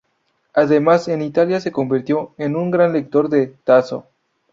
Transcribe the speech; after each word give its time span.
Además, 0.55 1.07
en 1.09 1.21
Italia, 1.21 1.59
se 1.61 1.71
convirtió 1.71 2.33
en 2.39 2.55
un 2.55 2.71
gran 2.71 2.91
lector 2.91 3.29
de 3.29 3.45
Tasso. 3.45 4.07